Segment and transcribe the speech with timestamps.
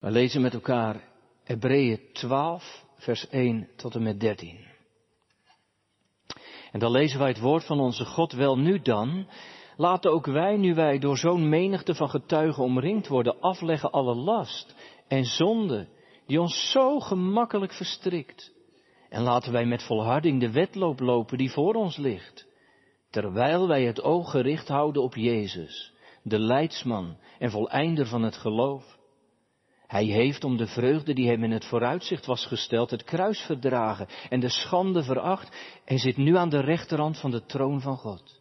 [0.00, 1.04] We lezen met elkaar
[1.44, 4.58] Hebreeën 12, vers 1 tot en met 13.
[6.72, 8.32] En dan lezen wij het woord van onze God.
[8.32, 9.26] Wel nu dan,
[9.76, 14.74] laten ook wij, nu wij door zo'n menigte van getuigen omringd worden, afleggen alle last
[15.08, 15.88] en zonde
[16.26, 18.52] die ons zo gemakkelijk verstrikt.
[19.08, 22.46] En laten wij met volharding de wedloop lopen die voor ons ligt,
[23.10, 25.92] terwijl wij het oog gericht houden op Jezus,
[26.22, 28.98] de leidsman en voleinder van het geloof.
[29.90, 34.06] Hij heeft om de vreugde die hem in het vooruitzicht was gesteld, het kruis verdragen
[34.28, 38.40] en de schande veracht en zit nu aan de rechterhand van de troon van God.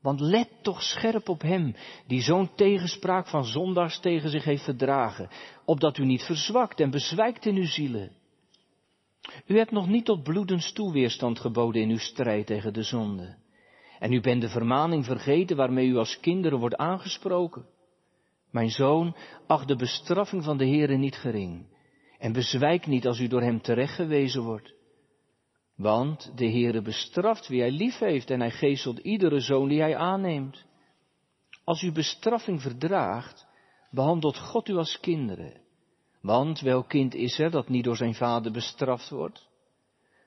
[0.00, 1.74] Want let toch scherp op hem
[2.06, 5.28] die zo'n tegenspraak van zondags tegen zich heeft verdragen,
[5.64, 8.12] opdat u niet verzwakt en bezwijkt in uw zielen.
[9.46, 13.36] U hebt nog niet tot bloedens toe weerstand geboden in uw strijd tegen de zonde.
[13.98, 17.66] En u bent de vermaning vergeten waarmee u als kinderen wordt aangesproken.
[18.52, 19.16] Mijn zoon,
[19.46, 21.66] acht de bestraffing van de Heere niet gering.
[22.18, 24.74] En bezwijk niet als u door hem terechtgewezen wordt.
[25.76, 29.96] Want de Heere bestraft wie hij lief heeft en hij geestelt iedere zoon die hij
[29.96, 30.64] aanneemt.
[31.64, 33.46] Als u bestraffing verdraagt,
[33.90, 35.60] behandelt God u als kinderen.
[36.20, 39.48] Want welk kind is er dat niet door zijn vader bestraft wordt?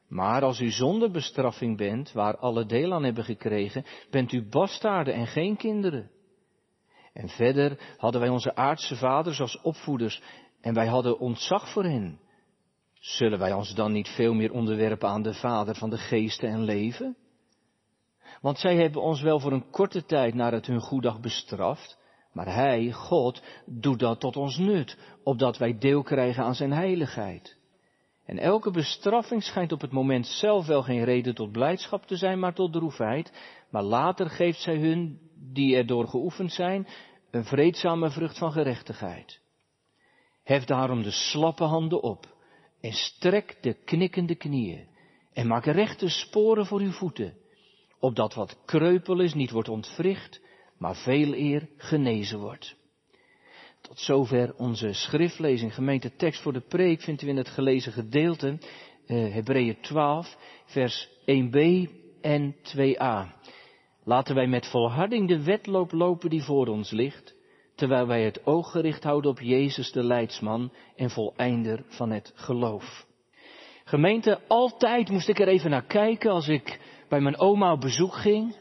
[0.07, 5.13] Maar als u zonder bestraffing bent, waar alle deel aan hebben gekregen, bent u bastaarden
[5.13, 6.11] en geen kinderen.
[7.15, 10.21] En verder hadden wij onze aardse vaders als opvoeders
[10.61, 12.19] en wij hadden ontzag voor hen.
[12.93, 16.63] Zullen wij ons dan niet veel meer onderwerpen aan de Vader van de geesten en
[16.63, 17.17] leven?
[18.41, 21.97] Want zij hebben ons wel voor een korte tijd naar het hun goeddag bestraft,
[22.31, 27.57] maar Hij, God, doet dat tot ons nut, opdat wij deel krijgen aan Zijn heiligheid.
[28.25, 32.39] En elke bestraffing schijnt op het moment zelf wel geen reden tot blijdschap te zijn,
[32.39, 33.31] maar tot droefheid,
[33.69, 36.87] maar later geeft zij hun, die erdoor geoefend zijn,
[37.31, 39.39] een vreedzame vrucht van gerechtigheid.
[40.43, 42.35] Hef daarom de slappe handen op
[42.81, 44.87] en strek de knikkende knieën
[45.33, 47.37] en maak rechte sporen voor uw voeten,
[47.99, 50.41] opdat wat kreupel is niet wordt ontwricht,
[50.77, 52.75] maar veel eer genezen wordt.
[53.81, 55.73] Tot zover onze schriftlezing.
[55.73, 58.57] Gemeente tekst voor de preek vindt u in het gelezen gedeelte,
[59.05, 61.89] eh, Hebreeën 12, vers 1b
[62.21, 63.34] en 2a.
[64.05, 67.35] Laten wij met volharding de wedloop lopen die voor ons ligt,
[67.75, 73.05] terwijl wij het oog gericht houden op Jezus de leidsman en voleinder van het geloof.
[73.83, 76.79] Gemeente, altijd moest ik er even naar kijken als ik
[77.09, 78.55] bij mijn oma op bezoek ging.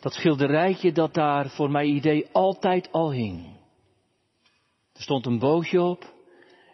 [0.00, 3.46] Dat schilderijtje dat daar voor mijn idee altijd al hing.
[4.92, 6.12] Er stond een bootje op.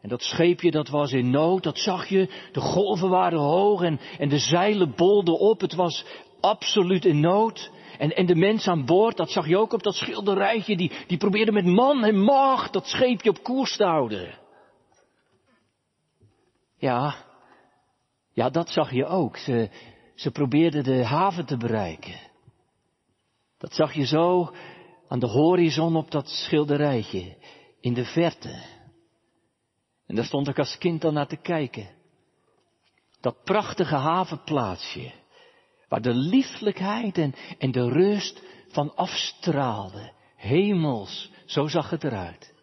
[0.03, 2.49] En dat scheepje dat was in nood, dat zag je.
[2.53, 5.61] De golven waren hoog en, en de zeilen bolden op.
[5.61, 6.05] Het was
[6.41, 7.71] absoluut in nood.
[7.99, 11.19] En, en de mensen aan boord, dat zag je ook op dat schilderijtje, die, die
[11.19, 14.39] probeerden met man en macht dat scheepje op koers te houden.
[16.77, 17.15] Ja,
[18.33, 19.37] ja, dat zag je ook.
[19.37, 19.71] Ze,
[20.15, 22.21] ze probeerden de haven te bereiken.
[23.59, 24.55] Dat zag je zo
[25.09, 27.37] aan de horizon op dat schilderijtje,
[27.81, 28.63] in de verte.
[30.07, 31.89] En daar stond ik als kind dan naar te kijken.
[33.21, 35.13] Dat prachtige havenplaatsje,
[35.89, 40.13] waar de lieflijkheid en, en de rust van afstraalde.
[40.37, 42.55] Hemels, zo zag het eruit.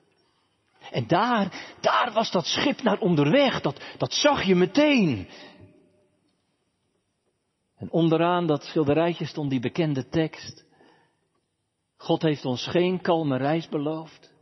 [0.91, 5.27] En daar, daar was dat schip naar onderweg, dat, dat zag je meteen.
[7.77, 10.65] En onderaan dat schilderijtje stond die bekende tekst.
[11.97, 14.33] God heeft ons geen kalme reis beloofd,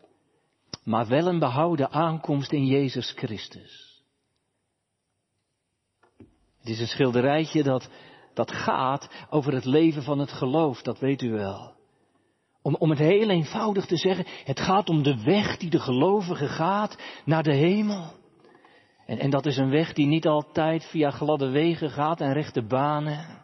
[0.83, 4.01] maar wel een behouden aankomst in Jezus Christus.
[6.59, 7.89] Het is een schilderijtje dat,
[8.33, 11.73] dat gaat over het leven van het geloof, dat weet u wel.
[12.61, 16.47] Om, om het heel eenvoudig te zeggen, het gaat om de weg die de gelovige
[16.47, 18.11] gaat naar de hemel.
[19.05, 22.65] En, en dat is een weg die niet altijd via gladde wegen gaat en rechte
[22.65, 23.41] banen.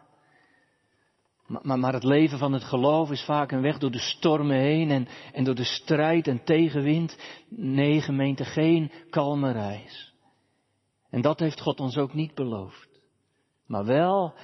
[1.46, 4.90] Maar, maar, het leven van het geloof is vaak een weg door de stormen heen
[4.90, 7.16] en, en door de strijd en tegenwind.
[7.48, 10.14] Nee, gemeente, geen kalme reis.
[11.10, 12.88] En dat heeft God ons ook niet beloofd.
[13.66, 14.34] Maar wel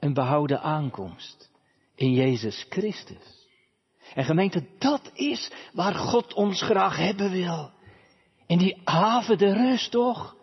[0.00, 1.50] een behouden aankomst
[1.94, 3.46] in Jezus Christus.
[4.14, 7.70] En gemeente, dat is waar God ons graag hebben wil.
[8.46, 10.36] In die haven de rust, toch?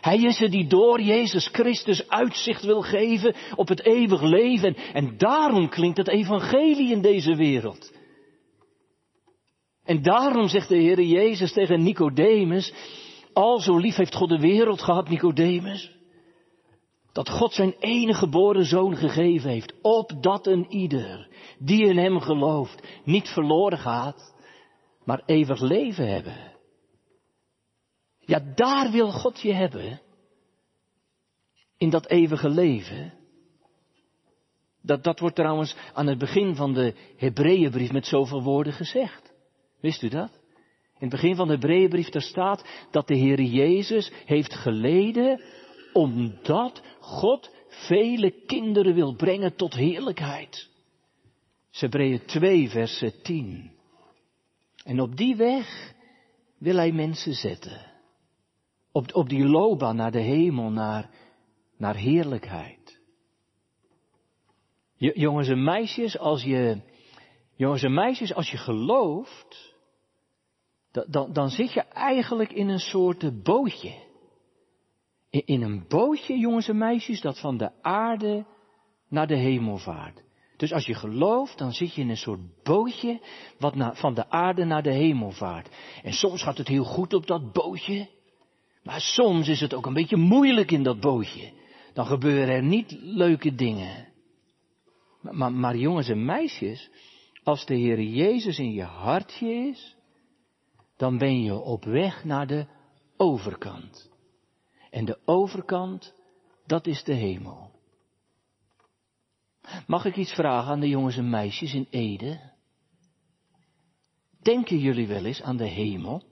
[0.00, 4.76] Hij is er die door Jezus Christus uitzicht wil geven op het eeuwig leven.
[4.92, 7.92] En daarom klinkt het evangelie in deze wereld.
[9.84, 12.72] En daarom zegt de Heer Jezus tegen Nicodemus,
[13.32, 15.90] al zo lief heeft God de wereld gehad, Nicodemus,
[17.12, 21.28] dat God zijn enige geboren zoon gegeven heeft, opdat een ieder
[21.58, 24.34] die in hem gelooft niet verloren gaat,
[25.04, 26.52] maar eeuwig leven hebben.
[28.18, 30.00] Ja, daar wil God je hebben.
[31.76, 33.12] In dat eeuwige leven.
[34.82, 39.32] Dat, dat wordt trouwens aan het begin van de Hebreeënbrief met zoveel woorden gezegd.
[39.80, 40.30] Wist u dat?
[40.98, 45.42] In het begin van de Hebreeënbrief daar staat dat de Heer Jezus heeft geleden
[45.92, 50.68] omdat God vele kinderen wil brengen tot heerlijkheid.
[51.70, 53.70] Hebreeën 2 verse 10.
[54.84, 55.94] En op die weg
[56.58, 57.86] wil hij mensen zetten.
[58.92, 61.10] Op, op die loopbaan naar de hemel, naar,
[61.76, 62.98] naar heerlijkheid.
[64.96, 66.80] Jongens en meisjes, als je,
[67.56, 69.74] jongens en meisjes, als je gelooft,
[70.90, 74.08] dan, dan zit je eigenlijk in een soort bootje.
[75.30, 78.46] In, een bootje, jongens en meisjes, dat van de aarde
[79.08, 80.22] naar de hemel vaart.
[80.56, 83.20] Dus als je gelooft, dan zit je in een soort bootje
[83.58, 85.68] wat van de aarde naar de hemel vaart.
[86.02, 88.08] En soms gaat het heel goed op dat bootje,
[88.82, 91.52] maar soms is het ook een beetje moeilijk in dat bootje.
[91.92, 94.08] Dan gebeuren er niet leuke dingen.
[95.20, 96.90] Maar, maar, maar jongens en meisjes,
[97.42, 99.96] als de Heer Jezus in je hartje is,
[100.96, 102.66] dan ben je op weg naar de
[103.16, 104.09] overkant.
[104.90, 106.14] En de overkant,
[106.66, 107.70] dat is de hemel.
[109.86, 112.52] Mag ik iets vragen aan de jongens en meisjes in Ede?
[114.42, 116.22] Denken jullie wel eens aan de hemel?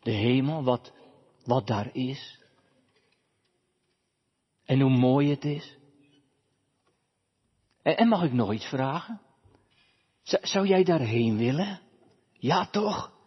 [0.00, 0.92] De hemel, wat,
[1.44, 2.38] wat daar is.
[4.64, 5.76] En hoe mooi het is.
[7.82, 9.20] En, en mag ik nog iets vragen?
[10.22, 11.80] zou jij daarheen willen?
[12.32, 13.18] Ja toch?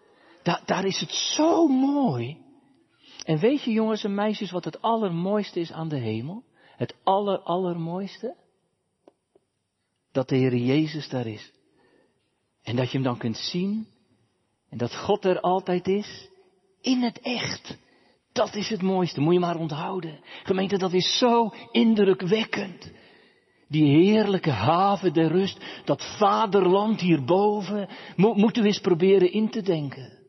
[0.66, 2.43] daar is het zo mooi.
[3.24, 6.44] En weet je jongens en meisjes wat het allermooiste is aan de hemel?
[6.76, 8.36] Het aller, allermooiste?
[10.12, 11.52] Dat de Heer Jezus daar is.
[12.64, 13.88] En dat je hem dan kunt zien.
[14.70, 16.30] En dat God er altijd is.
[16.82, 17.78] In het echt.
[18.32, 19.22] Dat is het mooiste.
[19.22, 20.20] Moet je maar onthouden.
[20.44, 22.92] Gemeente, dat is zo indrukwekkend.
[23.68, 25.66] Die heerlijke haven der rust.
[25.86, 27.90] Dat vaderland hierboven.
[28.16, 30.23] moeten we eens proberen in te denken.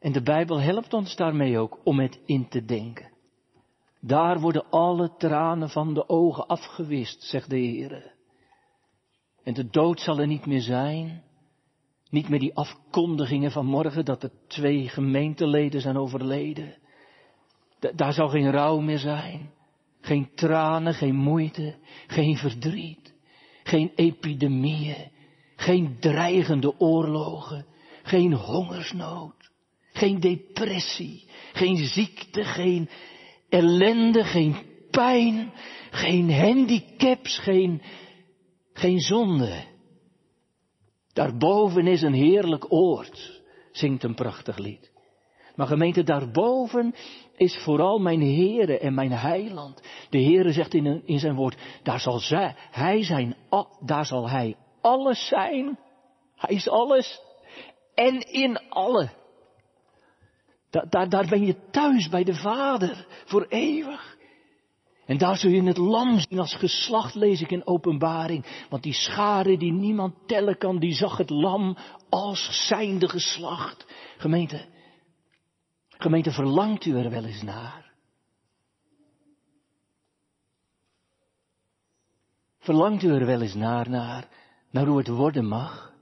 [0.00, 3.10] En de Bijbel helpt ons daarmee ook om het in te denken.
[4.00, 8.14] Daar worden alle tranen van de ogen afgewist, zegt de Heer.
[9.42, 11.22] En de dood zal er niet meer zijn.
[12.10, 16.76] Niet meer die afkondigingen van morgen dat er twee gemeenteleden zijn overleden.
[17.94, 19.50] daar zal geen rouw meer zijn.
[20.00, 23.14] Geen tranen, geen moeite, geen verdriet.
[23.62, 25.10] Geen epidemieën.
[25.56, 27.66] Geen dreigende oorlogen.
[28.02, 29.37] Geen hongersnood.
[29.98, 31.28] Geen depressie.
[31.52, 32.88] Geen ziekte, geen
[33.48, 34.56] ellende, geen
[34.90, 35.52] pijn,
[35.90, 37.82] geen handicaps, geen,
[38.72, 39.64] geen zonde.
[41.12, 43.42] Daarboven is een heerlijk oord,
[43.72, 44.92] zingt een prachtig lied.
[45.54, 46.94] Maar gemeente, daarboven
[47.36, 49.82] is vooral mijn Heere en mijn Heiland.
[50.10, 53.36] De Heere zegt in, in zijn woord, daar zal, zij, hij zijn,
[53.80, 55.78] daar zal Hij alles zijn.
[56.36, 57.20] Hij is alles.
[57.94, 59.17] En in alle.
[60.70, 64.16] Daar, daar, ben je thuis bij de Vader voor eeuwig.
[65.06, 68.66] En daar zul je het lam zien als geslacht, lees ik in openbaring.
[68.68, 71.76] Want die schare die niemand tellen kan, die zag het lam
[72.08, 73.86] als zijnde geslacht.
[74.16, 74.66] Gemeente,
[75.88, 77.92] gemeente, verlangt u er wel eens naar?
[82.58, 84.28] Verlangt u er wel eens naar, naar,
[84.70, 85.92] naar hoe het worden mag?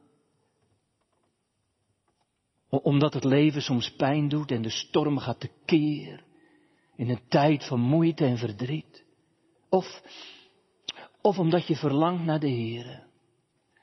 [2.68, 6.24] Omdat het leven soms pijn doet en de storm gaat tekeer.
[6.96, 9.04] In een tijd van moeite en verdriet.
[9.68, 10.02] Of,
[11.20, 13.04] of omdat je verlangt naar de Heer.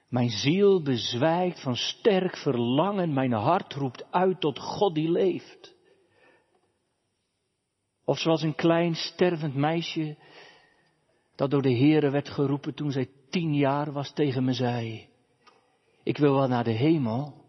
[0.09, 3.13] Mijn ziel bezwijkt van sterk verlangen.
[3.13, 5.75] Mijn hart roept uit tot God die leeft.
[8.05, 10.17] Of zoals een klein stervend meisje
[11.35, 15.07] dat door de Heere werd geroepen toen zij tien jaar was tegen me zei.
[16.03, 17.42] Ik wil wel naar de hemel,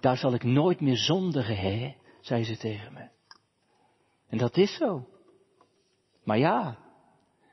[0.00, 3.08] daar zal ik nooit meer zondigen, hè, zei ze tegen me.
[4.28, 5.06] En dat is zo.
[6.24, 6.78] Maar ja,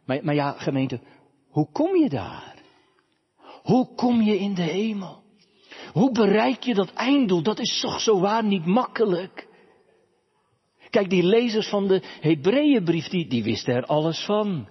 [0.06, 1.00] maar, maar ja, gemeente,
[1.50, 2.56] hoe kom je daar?
[3.64, 5.24] Hoe kom je in de hemel?
[5.94, 7.44] Hoe bereik je dat einddoel?
[7.44, 9.48] Dat is toch zo waar niet makkelijk.
[10.90, 14.70] Kijk, die lezers van de Hebreeënbrief, die, die wisten er alles van.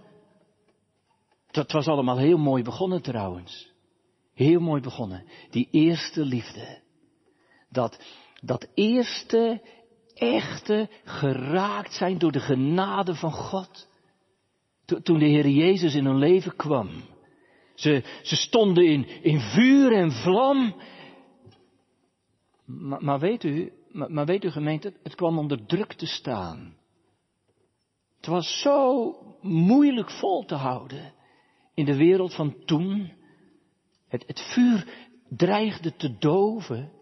[1.51, 3.73] Dat was allemaal heel mooi begonnen trouwens.
[4.35, 5.25] Heel mooi begonnen.
[5.51, 6.83] Die eerste liefde
[7.75, 8.01] dat,
[8.41, 9.63] dat eerste
[10.15, 13.89] echte geraakt zijn door de genade van God.
[15.03, 16.91] Toen de Heer Jezus in hun leven kwam.
[17.75, 20.75] Ze, ze stonden in, in vuur en vlam.
[22.99, 26.77] Maar, weet u, maar, maar weet u gemeente, het kwam onder druk te staan.
[28.17, 31.13] Het was zo moeilijk vol te houden
[31.75, 33.13] in de wereld van toen.
[34.09, 36.93] Het, het vuur dreigde te doven.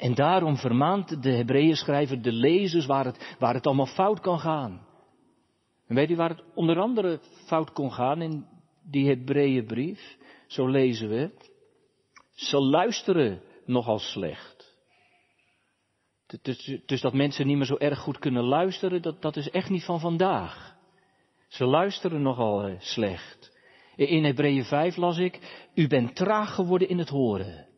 [0.00, 4.86] En, daarom vermaant de Hebreeën de lezers waar het, waar het allemaal fout kan gaan.
[5.86, 8.46] En weet u waar het onder andere fout kon gaan in
[8.90, 10.16] die Hebreeënbrief?
[10.46, 11.30] Zo lezen we.
[12.30, 14.76] Ze luisteren nogal slecht.
[16.42, 19.70] Dus, dus dat mensen niet meer zo erg goed kunnen luisteren, dat, dat is echt
[19.70, 20.76] niet van vandaag.
[21.48, 23.60] Ze luisteren nogal eh, slecht.
[23.96, 27.71] In Hebreeën 5 las ik, u bent traag geworden in het horen.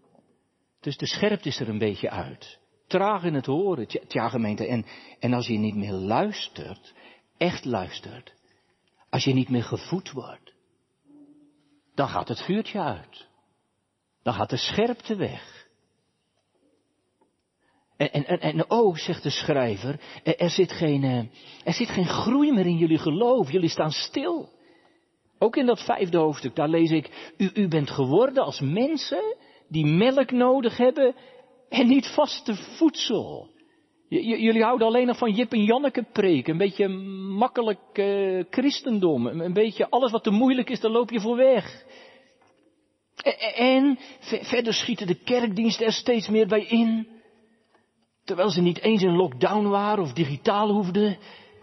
[0.85, 2.59] Dus de scherpte is er een beetje uit.
[2.87, 4.67] Traag in het horen, tja gemeente.
[4.67, 4.85] En,
[5.19, 6.95] en als je niet meer luistert,
[7.37, 8.35] echt luistert,
[9.11, 10.55] als je niet meer gevoed wordt,
[11.95, 13.27] dan gaat het vuurtje uit.
[14.23, 15.69] Dan gaat de scherpte weg.
[17.97, 21.19] En, en, en, oh, zegt de schrijver, er, zit geen, eh,
[21.65, 23.51] er zit geen groei meer in jullie geloof.
[23.51, 24.53] Jullie staan stil.
[25.39, 29.37] Ook in dat vijfde hoofdstuk, daar lees ik, u, u bent geworden als mensen
[29.69, 31.15] die melk nodig hebben
[31.69, 33.49] en niet vaste voedsel.
[34.09, 36.89] jullie houden alleen nog van Jip en Janneke preken, een beetje
[37.39, 41.85] makkelijk uh, christendom, een, beetje alles wat te moeilijk is, daar loop je voor weg.
[43.55, 43.99] En
[44.43, 47.09] verder schieten de kerkdiensten er steeds meer bij in.
[48.25, 51.19] Terwijl ze niet eens in lockdown waren of digitaal hoefden.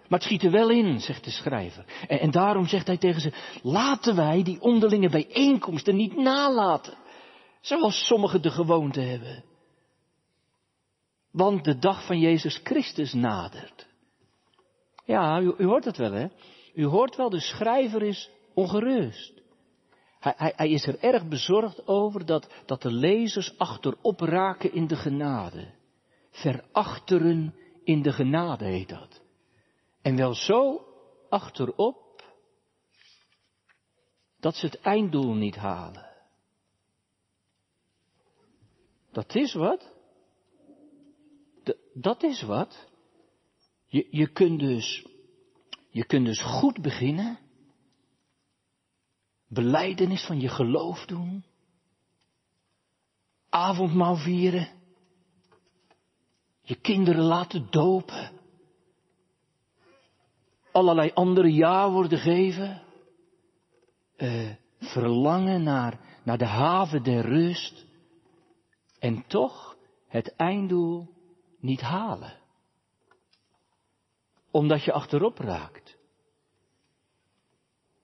[0.08, 1.86] Maar het schiet er wel in, zegt de schrijver.
[2.08, 6.94] En daarom zegt hij tegen ze, laten wij die onderlinge bijeenkomsten niet nalaten.
[7.62, 9.44] Zoals sommigen de gewoonte hebben.
[11.32, 13.88] Want de dag van Jezus Christus nadert.
[15.06, 16.28] Ja, u, u hoort het wel, hè?
[16.74, 19.42] U hoort wel, de schrijver is ongerust.
[20.20, 24.88] Hij, hij, hij, is er erg bezorgd over dat, dat de lezers achterop raken in
[24.88, 25.74] de genade.
[26.30, 29.22] Verachteren in de genade heet dat.
[30.02, 30.86] En wel zo
[31.30, 32.24] achterop
[34.40, 36.11] dat ze het einddoel niet halen.
[39.12, 39.92] Dat is wat.
[41.94, 42.90] dat is wat.
[43.86, 45.06] Je, je, kunt dus,
[45.90, 47.40] je kunt dus goed beginnen
[49.52, 51.44] beleidenis van je geloof doen,
[53.50, 54.70] avondmaal vieren,
[56.62, 58.32] je kinderen laten dopen,
[60.72, 62.82] allerlei andere ja-woorden geven,
[64.18, 64.50] uh,
[64.80, 67.86] verlangen naar, naar de haven der rust
[69.02, 69.76] en toch
[70.08, 71.08] het einddoel
[71.60, 72.34] niet halen.
[74.52, 75.98] Omdat je achterop raakt.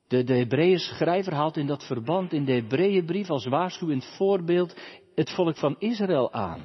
[0.08, 4.76] De, de schrijver haalt in dat verband in de Hebreeënbrief als waarschuwend voorbeeld
[5.16, 6.62] het volk van Israël aan.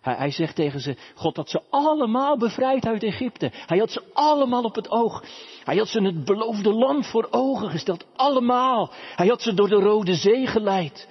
[0.00, 3.50] Hij, hij, zegt tegen ze, God had ze allemaal bevrijd uit Egypte.
[3.52, 5.24] Hij had ze allemaal op het oog.
[5.64, 8.06] Hij had ze het beloofde land voor ogen gesteld.
[8.16, 8.92] Allemaal.
[8.92, 11.08] Hij had ze door de Rode Zee geleid.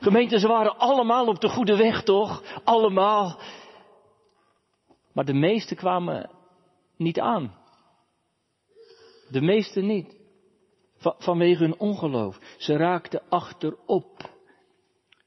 [0.00, 2.60] Gemeente, ze waren allemaal op de goede weg, toch?
[2.64, 3.40] Allemaal.
[5.12, 6.30] Maar de meesten kwamen
[6.96, 7.54] niet aan.
[9.30, 10.16] De meesten niet
[10.98, 12.38] vanwege hun ongeloof.
[12.58, 14.30] Ze raakten achterop.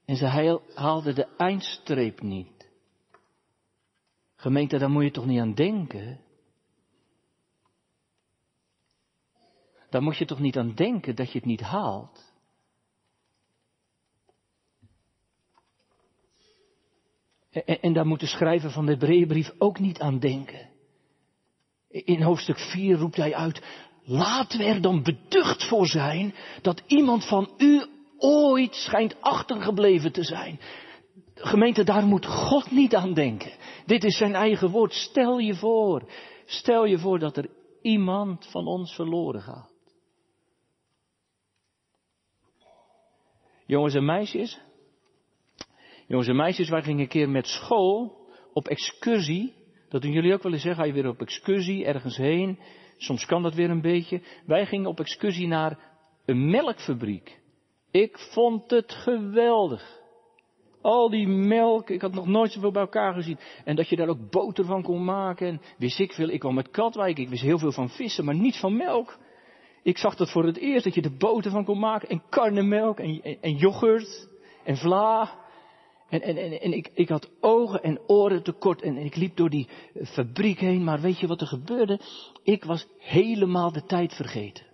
[0.06, 2.72] En ze haalden de eindstreep niet.
[4.36, 6.22] Gemeente, daar moet je toch niet aan denken?
[9.90, 12.33] Daar moet je toch niet aan denken dat je het niet haalt?
[17.54, 20.70] En, daar moet de schrijver van de Hebreeënbrief ook niet aan denken.
[21.90, 23.62] In hoofdstuk 4 roept hij uit,
[24.06, 27.86] Laten we er dan beducht voor zijn dat iemand van u
[28.18, 30.60] ooit schijnt achtergebleven te zijn.
[31.36, 33.52] Gemeente, daar moet God niet aan denken.
[33.86, 34.94] Dit is zijn eigen woord.
[34.94, 36.12] Stel je voor,
[36.46, 37.50] stel je voor dat er
[37.82, 39.72] iemand van ons verloren gaat.
[43.66, 44.60] Jongens en meisjes,
[46.14, 48.18] jongens en meisjes, wij gingen een keer met school
[48.54, 49.54] op excursie.
[49.90, 52.60] Dat doen jullie ook wel eens, zeggen, ga je weer op excursie ergens heen.
[52.98, 54.22] Soms kan dat weer een beetje.
[54.46, 55.80] Wij gingen op excursie naar
[56.26, 57.40] een melkfabriek.
[57.92, 60.02] Ik vond het geweldig.
[60.82, 63.40] Al die melk, ik had nog nooit zoveel bij elkaar gezien.
[63.66, 65.48] En dat je daar ook boter van kon maken.
[65.48, 68.36] En wist ik veel, ik kwam uit Katwijk, ik wist heel veel van vissen, maar
[68.36, 69.18] niet van melk.
[69.84, 72.10] Ik zag dat voor het eerst, dat je er boter van kon maken.
[72.10, 74.30] En karnemelk, en, en, en yoghurt,
[74.64, 75.42] en vla.
[76.14, 79.50] En, en, en, en ik, ik had ogen en oren tekort en ik liep door
[79.50, 79.68] die
[80.04, 82.00] fabriek heen, maar weet je wat er gebeurde?
[82.44, 84.66] Ik was helemaal de tijd vergeten.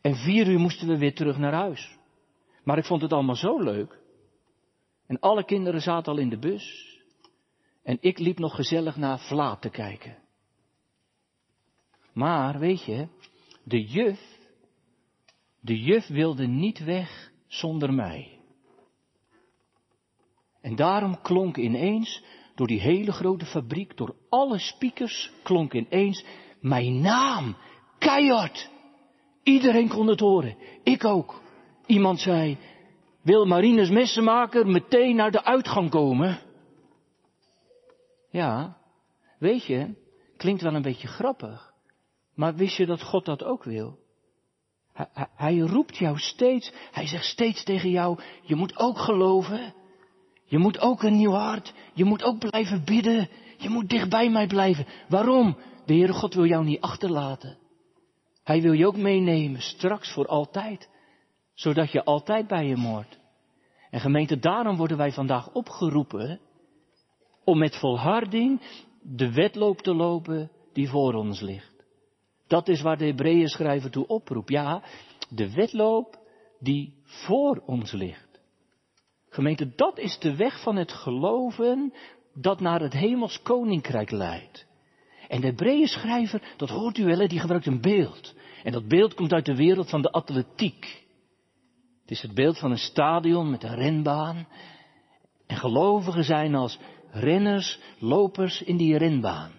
[0.00, 1.98] En vier uur moesten we weer terug naar huis.
[2.64, 3.98] Maar ik vond het allemaal zo leuk.
[5.06, 6.98] En alle kinderen zaten al in de bus.
[7.82, 10.18] En ik liep nog gezellig naar Vlaat te kijken.
[12.12, 13.08] Maar, weet je,
[13.64, 14.20] de juf,
[15.60, 18.39] de juf wilde niet weg zonder mij.
[20.60, 22.22] En daarom klonk ineens,
[22.54, 26.24] door die hele grote fabriek, door alle speakers, klonk ineens
[26.60, 27.56] mijn naam,
[27.98, 28.70] keihard.
[29.42, 31.40] Iedereen kon het horen, ik ook.
[31.86, 32.58] Iemand zei,
[33.22, 36.40] wil Marines Messenmaker meteen naar de uitgang komen?
[38.30, 38.76] Ja,
[39.38, 39.94] weet je,
[40.36, 41.72] klinkt wel een beetje grappig,
[42.34, 43.98] maar wist je dat God dat ook wil?
[44.92, 49.74] Hij, hij, roept jou steeds, hij zegt steeds tegen jou, je moet ook geloven.
[50.50, 53.28] Je moet ook een nieuw hart, je moet ook blijven bidden,
[53.58, 54.86] je moet dicht bij mij blijven.
[55.08, 55.56] Waarom?
[55.86, 57.58] De Heere God wil jou niet achterlaten.
[58.44, 60.88] Hij wil je ook meenemen, straks voor altijd,
[61.54, 63.18] zodat je altijd bij hem hoort.
[63.90, 66.40] En gemeente, daarom worden wij vandaag opgeroepen
[67.44, 68.60] om met volharding
[69.02, 71.84] de wedloop te lopen die voor ons ligt.
[72.46, 74.50] Dat is waar de Hebreeën schrijver toe oproept.
[74.50, 74.82] Ja,
[75.28, 76.18] de wedloop
[76.58, 78.29] die voor ons ligt.
[79.30, 81.92] Gemeente, dat is de weg van het geloven
[82.34, 84.66] dat naar het hemels koninkrijk leidt.
[85.28, 88.34] En de Hebreeën schrijver, dat hoort u wel, die gebruikt een beeld.
[88.62, 91.04] En dat beeld komt uit de wereld van de atletiek.
[92.00, 94.48] Het is het beeld van een stadion met een renbaan.
[95.46, 96.78] En gelovigen zijn als
[97.10, 99.52] renners, lopers in die renbaan.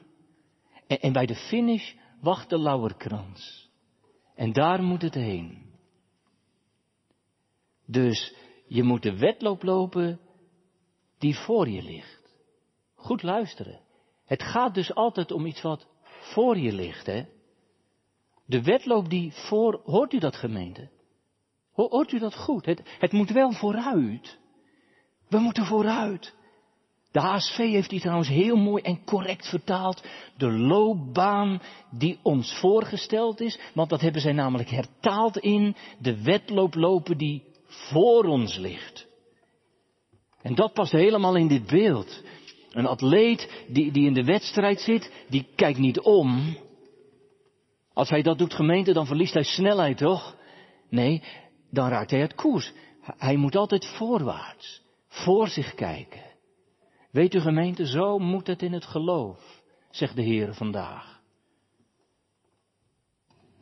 [0.88, 3.70] En, en bij de finish wacht de lauwerkrans.
[4.36, 5.70] En daar moet het heen.
[7.86, 8.36] Dus
[8.74, 10.20] je moet de wedloop lopen
[11.18, 12.36] die voor je ligt.
[12.96, 13.80] Goed luisteren.
[14.26, 17.24] Het gaat dus altijd om iets wat voor je ligt, hè?
[18.46, 20.90] De wedloop die voor, hoort u dat gemeente?
[21.72, 22.66] Hoort u dat goed?
[22.66, 24.40] Het, het moet wel vooruit.
[25.28, 26.36] We moeten vooruit.
[27.12, 30.04] De HSV heeft die trouwens heel mooi en correct vertaald.
[30.38, 33.60] De loopbaan die ons voorgesteld is.
[33.74, 39.08] Want dat hebben zij namelijk hertaald in de wedloop lopen die voor ons ligt.
[40.42, 42.24] En dat past helemaal in dit beeld.
[42.72, 46.58] Een atleet die, die in de wedstrijd zit, die kijkt niet om.
[47.94, 50.36] Als hij dat doet gemeente, dan verliest hij snelheid, toch?
[50.90, 51.24] Nee,
[51.70, 52.74] dan raakt hij het koers.
[53.02, 56.24] Hij moet altijd voorwaarts, voor zich kijken.
[57.12, 61.20] Weet u gemeente, zo moet het in het geloof, zegt de Heer vandaag.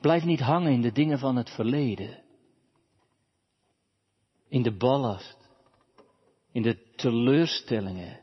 [0.01, 2.23] Blijf niet hangen in de dingen van het verleden.
[4.49, 5.37] In de ballast.
[6.51, 8.19] In de teleurstellingen.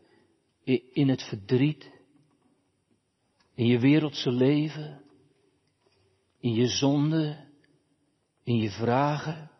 [0.92, 1.90] In het verdriet.
[3.54, 5.02] In je wereldse leven.
[6.40, 7.46] In je zonde.
[8.44, 9.50] In je vragen.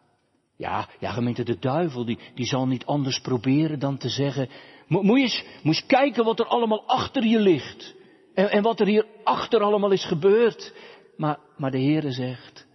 [0.56, 4.48] Ja, ja, gemeente, de duivel, die, die zal niet anders proberen dan te zeggen,
[4.88, 7.94] moet je eens, moet eens kijken wat er allemaal achter je ligt.
[8.34, 10.74] En, en wat er hier achter allemaal is gebeurd.
[11.16, 12.66] Maar, maar de Heere zegt,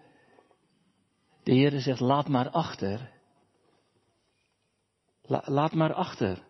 [1.43, 3.11] de Heere zegt, laat maar achter.
[5.45, 6.43] Laat maar achter.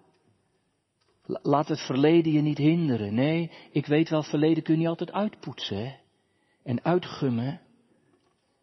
[1.26, 3.14] laat het verleden je niet hinderen.
[3.14, 5.96] Nee, ik weet wel, verleden kun je altijd uitpoetsen hè?
[6.64, 7.62] en uitgummen.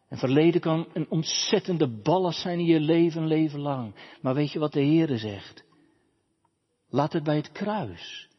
[0.09, 3.95] En verleden kan een ontzettende ballast zijn in je leven, leven lang.
[4.21, 5.63] Maar weet je wat de Heere zegt?
[6.89, 8.29] Laat het bij het kruis.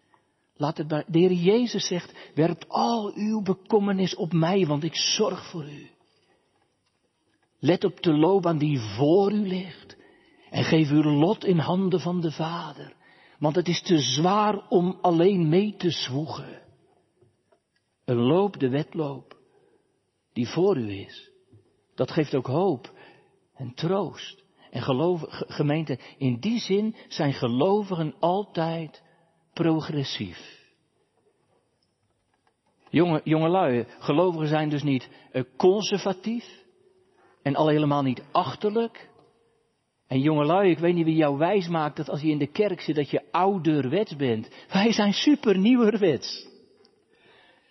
[0.54, 4.94] Laat het bij, de Heer Jezus zegt, werp al uw bekommernis op mij, want ik
[4.94, 5.90] zorg voor u.
[7.58, 9.96] Let op de loopbaan die voor u ligt.
[10.50, 12.94] En geef uw lot in handen van de Vader.
[13.38, 16.62] Want het is te zwaar om alleen mee te zwoegen.
[18.04, 19.36] Een loop, de wedloop,
[20.32, 21.30] die voor u is.
[21.94, 22.92] Dat geeft ook hoop
[23.54, 24.44] en troost.
[24.70, 29.02] En geloof, gemeente, in die zin zijn gelovigen altijd
[29.52, 30.58] progressief.
[32.88, 36.64] Jonge, jongelui, gelovigen zijn dus niet uh, conservatief
[37.42, 39.09] en al helemaal niet achterlijk.
[40.10, 42.80] En jongelui, ik weet niet wie jou wijs maakt dat als je in de kerk
[42.80, 44.48] zit dat je ouderwets bent.
[44.72, 46.48] Wij zijn super nieuwerwets.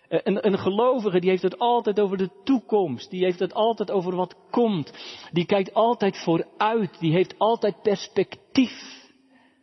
[0.08, 3.10] Eh, een, een gelovige die heeft het altijd over de toekomst.
[3.10, 4.94] Die heeft het altijd over wat komt.
[5.32, 7.00] Die kijkt altijd vooruit.
[7.00, 9.08] Die heeft altijd perspectief.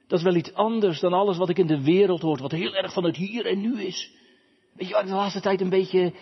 [0.07, 2.39] Dat is wel iets anders dan alles wat ik in de wereld hoor.
[2.39, 4.11] Wat heel erg van het hier en nu is.
[4.73, 6.13] Weet je waar ik de laatste tijd een beetje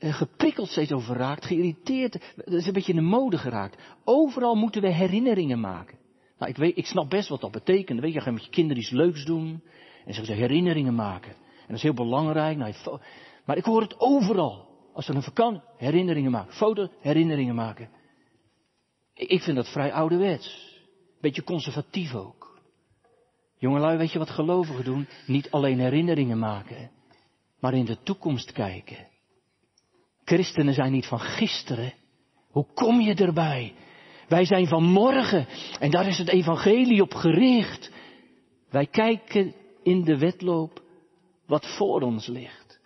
[0.00, 1.44] geprikkeld steeds over raakt.
[1.46, 2.32] Geïrriteerd.
[2.36, 3.82] Dat is een beetje in de mode geraakt.
[4.04, 5.98] Overal moeten we herinneringen maken.
[6.38, 8.00] Nou, ik, weet, ik snap best wat dat betekent.
[8.00, 9.62] Weet je, je gaat met je kinderen iets leuks doen.
[10.04, 11.32] En ze herinneringen maken.
[11.32, 12.56] En dat is heel belangrijk.
[12.56, 12.74] Nou,
[13.44, 14.68] maar ik hoor het overal.
[14.92, 16.54] Als er een vakantie, herinneringen maken.
[16.54, 17.88] Foto, herinneringen maken.
[19.14, 20.78] Ik vind dat vrij ouderwets.
[21.20, 22.60] Beetje conservatief ook.
[23.56, 25.08] Jongelui, weet je wat gelovigen doen?
[25.26, 26.90] Niet alleen herinneringen maken,
[27.58, 29.09] maar in de toekomst kijken.
[30.30, 31.92] Christenen zijn niet van gisteren.
[32.50, 33.74] Hoe kom je erbij?
[34.28, 35.46] Wij zijn van morgen
[35.78, 37.92] en daar is het evangelie op gericht.
[38.68, 40.82] Wij kijken in de wedloop
[41.46, 42.80] wat voor ons ligt.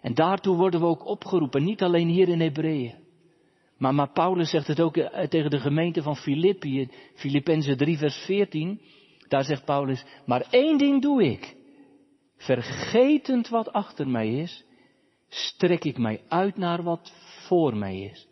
[0.00, 2.94] En daartoe worden we ook opgeroepen, niet alleen hier in Hebreeën.
[3.78, 8.16] Maar, maar Paulus zegt het ook eh, tegen de gemeente van Filippi, Filippenzen 3 vers
[8.16, 8.80] 14.
[9.28, 11.56] Daar zegt Paulus, maar één ding doe ik.
[12.36, 14.64] Vergetend wat achter mij is,
[15.30, 17.12] strek ik mij uit naar wat
[17.46, 18.28] voor mij is.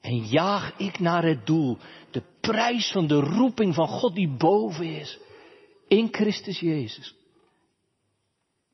[0.00, 1.78] En jaag ik naar het doel,
[2.10, 5.18] de prijs van de roeping van God die boven is,
[5.88, 7.14] in Christus Jezus.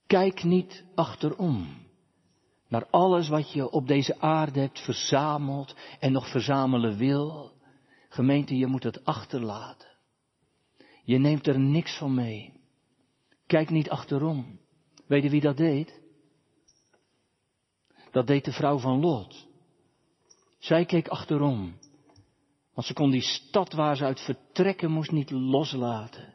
[0.06, 1.82] Kijk niet achterom
[2.68, 7.52] naar alles wat je op deze aarde hebt verzameld en nog verzamelen wil.
[8.08, 9.88] Gemeente, je moet het achterlaten.
[11.04, 12.52] Je neemt er niks van mee.
[13.46, 14.60] Kijk niet achterom.
[15.06, 16.02] Weet je wie dat deed?
[18.14, 19.46] Dat deed de vrouw van Lot.
[20.58, 21.78] Zij keek achterom.
[22.74, 26.34] Want ze kon die stad waar ze uit vertrekken moest niet loslaten.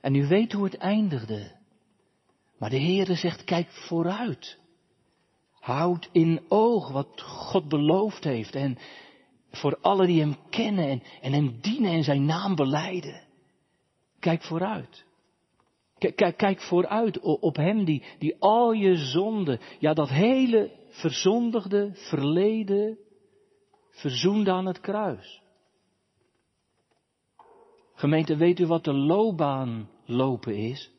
[0.00, 1.56] En u weet hoe het eindigde.
[2.58, 4.58] Maar de Heere zegt, kijk vooruit.
[5.52, 8.54] Houd in oog wat God beloofd heeft.
[8.54, 8.78] En
[9.50, 13.22] voor alle die Hem kennen en, en Hem dienen en Zijn naam beleiden.
[14.18, 15.04] Kijk vooruit.
[15.98, 22.98] Kijk, kijk vooruit op Hem die, die al je zonden, ja dat hele verzondigde verleden,
[23.90, 25.42] verzoende aan het kruis.
[27.94, 30.90] Gemeente, weet u wat de loopbaan lopen is?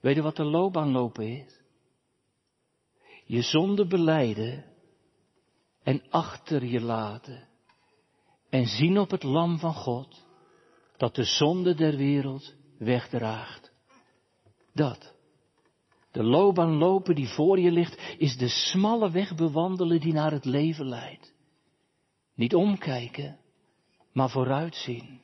[0.00, 1.62] Weet u wat de loopbaan lopen is?
[3.24, 4.64] Je zonde beleiden
[5.82, 7.48] en achter je laten
[8.48, 10.24] en zien op het lam van God
[10.96, 13.72] dat de zonde der wereld wegdraagt.
[14.72, 15.13] Dat.
[16.14, 20.44] De loopbaan lopen die voor je ligt, is de smalle weg bewandelen die naar het
[20.44, 21.34] leven leidt.
[22.34, 23.38] Niet omkijken,
[24.12, 25.20] maar vooruitzien.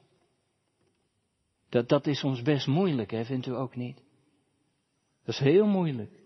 [1.69, 3.97] Dat, dat is ons best moeilijk, hè, vindt u ook niet?
[5.25, 6.23] Dat is heel moeilijk.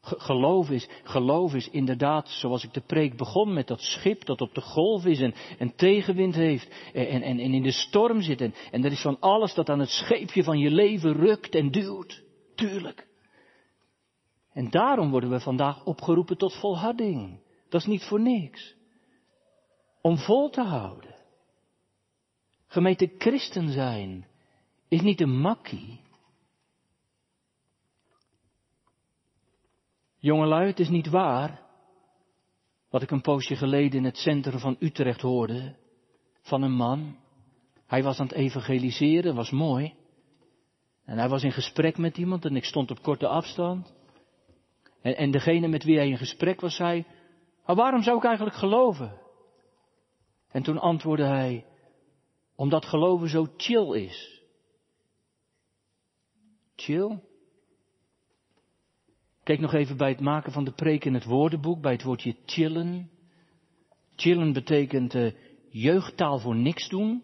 [0.00, 4.54] Geloof is, geloof is inderdaad, zoals ik de preek begon, met dat schip dat op
[4.54, 8.40] de golf is en, en tegenwind heeft en, en, in de storm zit.
[8.40, 12.22] En, en is van alles dat aan het scheepje van je leven rukt en duwt.
[12.54, 13.12] Tuurlijk.
[14.54, 17.40] En daarom worden we vandaag opgeroepen tot volharding.
[17.68, 18.74] Dat is niet voor niks.
[20.00, 21.14] Om vol te houden.
[22.66, 24.26] Gemeente christen zijn
[24.88, 26.00] is niet een makkie.
[30.18, 31.62] Jongelui, het is niet waar
[32.90, 35.76] wat ik een poosje geleden in het centrum van Utrecht hoorde
[36.40, 37.16] van een man.
[37.86, 39.94] Hij was aan het evangeliseren, was mooi.
[41.04, 43.94] En hij was in gesprek met iemand en ik stond op korte afstand.
[45.04, 47.04] En, en degene met wie hij in gesprek was zei,
[47.66, 49.20] maar waarom zou ik eigenlijk geloven?
[50.50, 51.64] En toen antwoordde hij,
[52.56, 54.42] omdat geloven zo chill is.
[56.76, 57.20] Chill?
[59.42, 62.36] Kijk nog even bij het maken van de preek in het woordenboek, bij het woordje
[62.46, 63.10] chillen.
[64.16, 65.32] Chillen betekent uh,
[65.68, 67.22] jeugdtaal voor niks doen.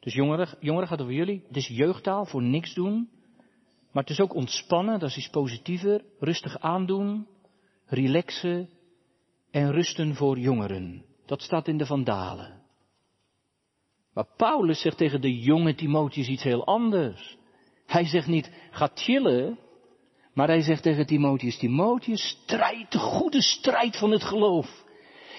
[0.00, 1.42] Dus jongeren, jongeren gaat over jullie.
[1.46, 3.10] Het is jeugdtaal voor niks doen.
[3.94, 6.04] Maar het is ook ontspannen, dat is iets positiever.
[6.18, 7.26] Rustig aandoen,
[7.86, 8.68] relaxen
[9.50, 11.04] en rusten voor jongeren.
[11.26, 12.62] Dat staat in de Vandalen.
[14.14, 17.36] Maar Paulus zegt tegen de jonge Timotheus iets heel anders.
[17.86, 19.58] Hij zegt niet, ga chillen,
[20.32, 24.84] maar hij zegt tegen Timotheus, Timotheus, strijd de goede strijd van het geloof.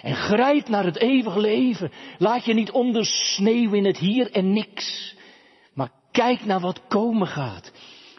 [0.01, 1.91] En grijp naar het eeuwige leven.
[2.17, 5.15] Laat je niet ondersneeuwen in het hier en niks.
[5.73, 7.71] Maar kijk naar wat komen gaat.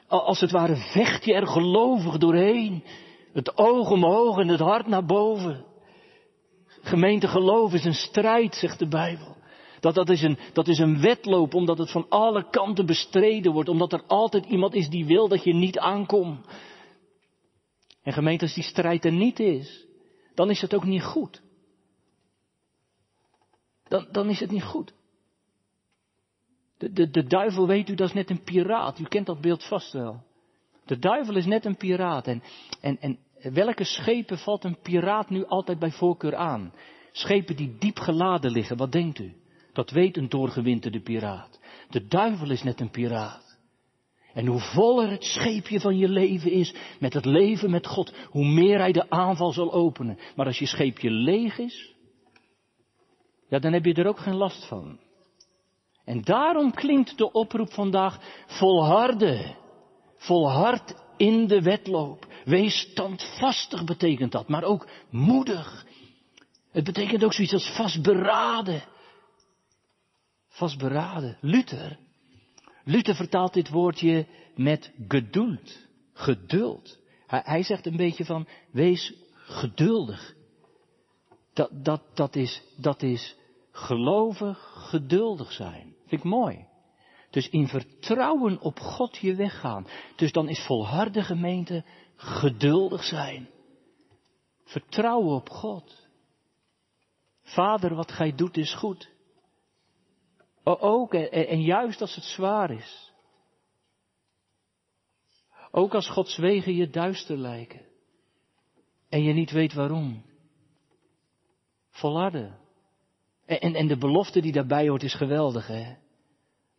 [0.09, 2.85] Als het ware vecht je er gelovig doorheen.
[3.33, 5.65] Het oog omhoog en het hart naar boven.
[6.67, 9.37] Gemeente geloof is een strijd, zegt de Bijbel.
[9.81, 13.69] Dat, dat, is een, dat is een wedloop, omdat het van alle kanten bestreden wordt.
[13.69, 16.47] Omdat er altijd iemand is die wil dat je niet aankomt.
[18.03, 19.87] En gemeente, als die strijd er niet is,
[20.35, 21.43] dan is het ook niet goed.
[23.89, 24.95] Dan, dan is het niet goed.
[26.79, 28.99] De, de, de duivel, weet u, dat is net een piraat.
[28.99, 30.23] U kent dat beeld vast wel.
[30.85, 32.27] De duivel is net een piraat.
[32.27, 32.43] En,
[32.81, 33.19] en, en
[33.53, 36.73] welke schepen valt een piraat nu altijd bij voorkeur aan?
[37.13, 39.35] Schepen die diep geladen liggen, wat denkt u?
[39.73, 41.61] Dat weet een doorgewinterde piraat.
[41.91, 43.59] De duivel is net een piraat.
[44.33, 48.47] En hoe voller het scheepje van je leven is met het leven met God, hoe
[48.47, 50.19] meer hij de aanval zal openen.
[50.35, 51.95] Maar als je scheepje leeg is,
[53.49, 54.99] ja, dan heb je er ook geen last van.
[56.07, 59.57] En daarom klinkt de oproep vandaag volharden.
[60.17, 62.27] Volhard in de wedloop.
[62.45, 65.87] Wees standvastig betekent dat, maar ook moedig.
[66.71, 68.83] Het betekent ook zoiets als vastberaden.
[70.49, 71.39] Vastberaden.
[71.41, 71.99] Luther.
[72.85, 75.87] Luther vertaalt dit woordje met geduld.
[76.13, 76.99] Geduld.
[77.27, 80.35] Hij, zegt een beetje van, wees geduldig.
[81.53, 83.37] Dat, dat, dat, is, dat is
[83.71, 85.96] gelovig geduldig zijn.
[86.07, 86.67] Vind ik mooi.
[87.31, 89.87] Dus in vertrouwen op God je weggaan.
[90.17, 91.85] Dus dan is volharde gemeente
[92.17, 93.51] geduldig zijn.
[94.65, 96.09] Vertrouwen op God.
[97.43, 99.11] Vader, wat gij doet is goed.
[100.65, 103.13] Ook en, en juist als het zwaar is.
[105.71, 107.87] Ook als Gods wegen je duister lijken.
[109.09, 110.25] En je niet weet waarom.
[111.91, 112.66] Volharden.
[113.47, 115.95] En, en, de belofte die daarbij hoort is geweldig, hè?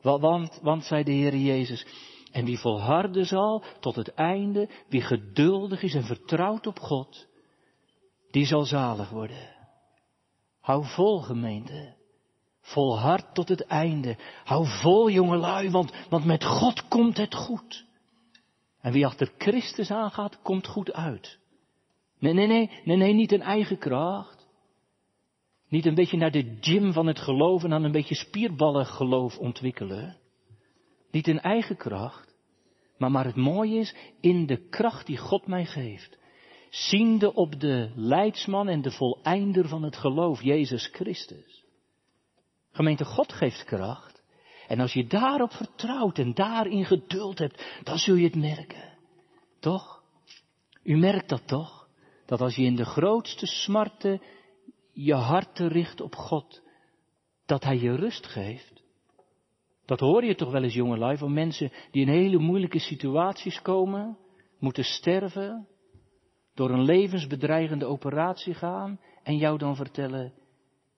[0.01, 1.85] Want, want, zei de Heer Jezus,
[2.31, 7.27] en wie volharden zal tot het einde, wie geduldig is en vertrouwt op God,
[8.31, 9.55] die zal zalig worden.
[10.61, 11.95] Hou vol, gemeente.
[12.61, 14.17] Volhard tot het einde.
[14.43, 17.85] Hou vol, jongelui, want, want met God komt het goed.
[18.81, 21.39] En wie achter Christus aangaat, komt goed uit.
[22.19, 24.36] Nee, nee, nee, nee, nee, niet een eigen kracht.
[25.69, 29.37] Niet een beetje naar de gym van het geloof en dan een beetje spierballen geloof
[29.37, 30.17] ontwikkelen.
[31.11, 32.35] Niet in eigen kracht.
[32.97, 36.17] Maar, maar het mooie is, in de kracht die God mij geeft.
[36.69, 41.65] Ziende op de leidsman en de voleinder van het geloof, Jezus Christus.
[42.71, 44.23] Gemeente, God geeft kracht.
[44.67, 48.97] En als je daarop vertrouwt en daarin geduld hebt, dan zul je het merken.
[49.59, 50.03] Toch?
[50.83, 51.87] U merkt dat toch?
[52.25, 54.21] Dat als je in de grootste smarten
[54.99, 56.61] je hart richt op God,
[57.45, 58.83] dat Hij je rust geeft.
[59.85, 64.17] Dat hoor je toch wel eens, jongelui, van mensen die in hele moeilijke situaties komen,
[64.59, 65.67] moeten sterven,
[66.53, 70.33] door een levensbedreigende operatie gaan en jou dan vertellen,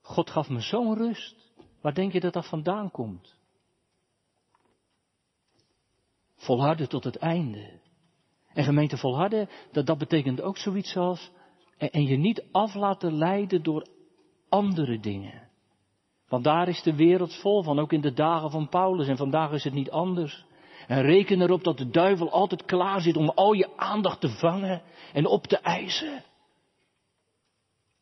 [0.00, 1.52] God gaf me zo'n rust.
[1.80, 3.38] Waar denk je dat dat vandaan komt?
[6.36, 7.80] Volharden tot het einde.
[8.52, 11.30] En gemeente volharden, dat, dat betekent ook zoiets als,
[11.80, 13.86] en, je niet af laten leiden door
[14.48, 15.48] andere dingen.
[16.28, 19.08] Want daar is de wereld vol van, ook in de dagen van Paulus.
[19.08, 20.44] En vandaag is het niet anders.
[20.86, 24.82] En reken erop dat de duivel altijd klaar zit om al je aandacht te vangen
[25.12, 26.24] en op te eisen.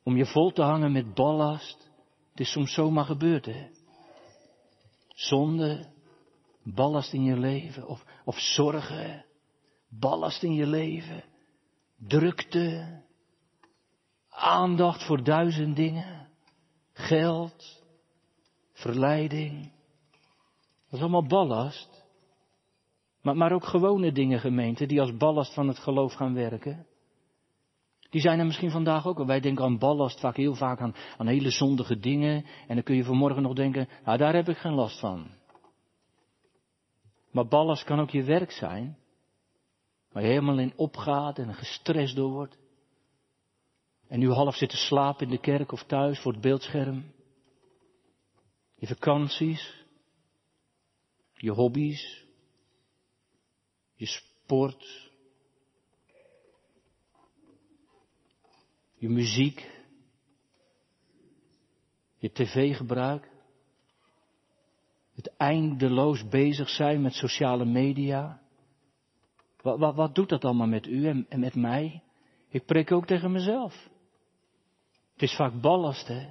[0.02, 1.90] Om je vol te hangen met ballast.
[2.30, 3.68] Het is soms zomaar gebeurd, hè.
[5.08, 5.86] Zonde,
[6.62, 9.24] ballast in je leven, of, of zorgen,
[9.88, 11.24] ballast in je leven,
[11.98, 13.02] drukte,
[14.38, 16.28] aandacht voor duizend dingen,
[16.92, 17.82] geld,
[18.72, 19.62] verleiding.
[20.84, 22.04] Dat is allemaal ballast.
[23.22, 26.86] Maar, maar ook gewone dingen, gemeente, die als ballast van het geloof gaan werken.
[28.10, 29.24] Die zijn er misschien vandaag ook.
[29.24, 32.44] Wij denken aan ballast vaak heel vaak aan, aan hele zondige dingen.
[32.66, 35.26] En dan kun je vanmorgen nog denken, nou daar heb ik geen last van.
[37.30, 38.96] Maar ballast kan ook je werk zijn.
[40.12, 42.58] Waar je helemaal in opgaat en gestrest door wordt.
[44.08, 47.12] En nu half zit te slapen in de kerk of thuis voor het beeldscherm.
[48.74, 49.84] Je vakanties.
[51.32, 52.24] Je hobby's.
[53.94, 55.10] Je sport.
[58.94, 59.70] Je muziek.
[62.18, 63.30] Je tv-gebruik.
[65.14, 68.40] Het eindeloos bezig zijn met sociale media.
[69.62, 72.02] Wat, wat, wat doet dat allemaal met u en, met mij?
[72.48, 73.88] Ik preek ook tegen mezelf.
[75.18, 76.26] Het is vaak ballast, hè.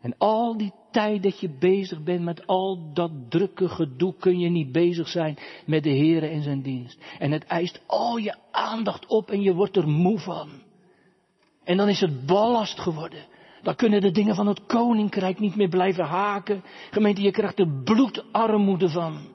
[0.00, 4.48] En al die tijd dat je bezig bent met al dat drukke gedoe, kun je
[4.48, 6.98] niet bezig zijn met de Heer en zijn dienst.
[7.18, 10.48] En het eist al je aandacht op en je wordt er moe van.
[11.64, 13.26] En dan is het ballast geworden.
[13.62, 16.62] Dan kunnen de dingen van het koninkrijk niet meer blijven haken.
[16.90, 19.34] Gemeente, je krijgt er bloedarmoede van.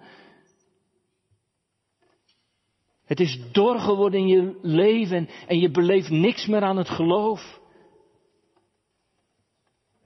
[3.05, 7.59] Het is dor geworden in je leven en je beleeft niks meer aan het geloof.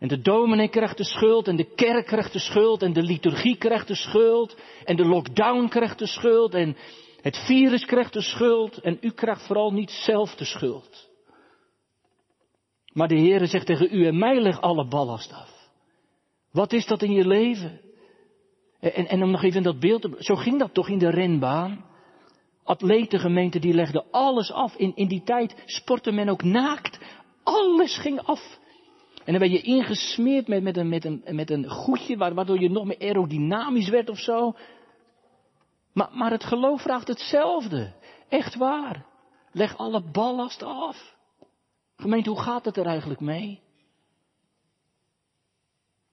[0.02, 3.58] En de dominee krijgt de schuld en de kerk krijgt de schuld en de liturgie
[3.58, 6.78] krijgt de schuld en de lockdown krijgt de schuld en
[7.22, 11.10] het virus krijgt de schuld en u krijgt vooral niet zelf de schuld.
[12.94, 15.70] Maar de Heere zegt tegen u en mij leg alle ballast af.
[16.52, 17.82] Wat is dat in je leven?
[18.80, 21.86] En, en om nog even dat beeld, zo ging dat toch in de renbaan?
[22.64, 24.76] Atletengemeente die legden alles af.
[24.76, 27.00] In, in die tijd sportte men ook naakt.
[27.44, 28.60] Alles ging af.
[29.26, 32.70] En dan ben je ingesmeerd met, met, een, met, een, met een goedje, waardoor je
[32.70, 34.56] nog meer aerodynamisch werd of zo.
[35.94, 37.94] Maar, maar het geloof vraagt hetzelfde.
[38.30, 39.06] Echt waar.
[39.52, 41.16] Leg alle ballast af.
[41.96, 43.62] Gemeente, hoe gaat het er eigenlijk mee?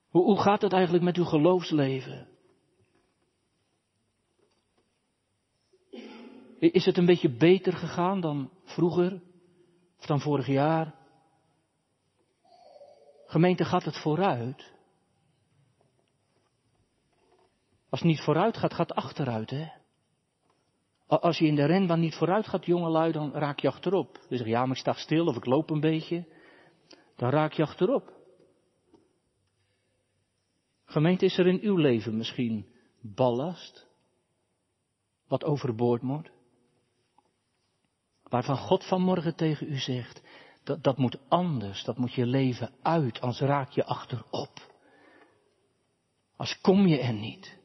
[0.09, 2.29] Hoe, hoe gaat het eigenlijk met uw geloofsleven?
[6.59, 9.23] Is het een beetje beter gegaan dan vroeger?
[9.99, 10.97] Of dan vorig jaar?
[13.28, 14.72] Gemeente, gaat het vooruit?
[17.88, 19.68] Als het niet vooruit gaat, gaat het achteruit, hè?
[21.06, 24.18] Als je in de renbaan niet vooruit gaat, jongelui, dan raak je achterop.
[24.28, 26.26] Dus ja, maar ik sta stil of ik loop een beetje.
[27.16, 28.12] Dan raak je achterop.
[30.84, 32.66] Gemeente, is er in uw leven misschien
[33.00, 33.86] ballast?
[35.26, 36.30] Wat overboord moet?
[38.22, 40.22] Waarvan God vanmorgen tegen u zegt,
[40.68, 44.52] dat, dat moet anders, dat moet je leven uit, anders raak je achterop.
[46.37, 47.59] Als kom je er niet.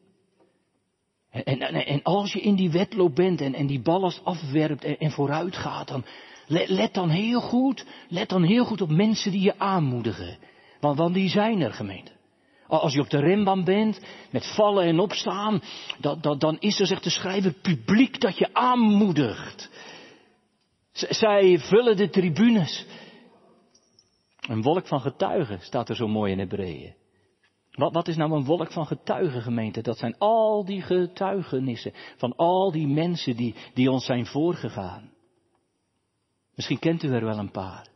[1.30, 5.12] En, en, en, als je in die wedloop bent en, en die ballast afwerpt en,
[5.12, 6.06] vooruit gaat, dan
[6.48, 10.38] let, dan heel goed, let dan heel goed op mensen die je aanmoedigen.
[10.80, 12.12] Want, die zijn er, gemeente.
[12.68, 14.00] Als je op de rembaan bent,
[14.32, 15.62] met vallen en opstaan,
[16.00, 19.70] dat, dan is er, zegt de schrijver, publiek dat je aanmoedigt.
[20.94, 22.86] Zij vullen de tribunes.
[24.40, 26.96] Een wolk van getuigen staat er zo mooi in Hebreeën.
[27.72, 29.82] Wat, wat is nou een wolk van getuigen, gemeente?
[29.82, 35.12] Dat zijn al die getuigenissen van al die mensen die, die ons zijn voorgegaan.
[36.56, 37.88] Misschien kent u er wel een paar.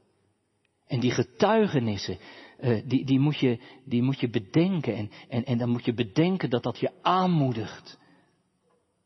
[0.88, 2.18] En die getuigenissen,
[2.60, 4.96] uh, die, die, moet je, die moet je bedenken.
[4.96, 8.00] En, en, en dan moet je bedenken dat dat je aanmoedigt.